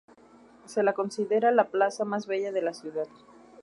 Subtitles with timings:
[0.65, 3.05] Se la considera la plaza más bella de la ciudad.